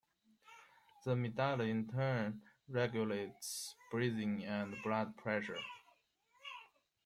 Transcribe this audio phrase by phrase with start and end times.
[1.05, 5.59] The medulla, in turn, regulates breathing and blood pressure.